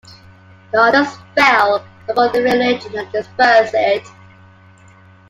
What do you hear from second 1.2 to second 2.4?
fell upon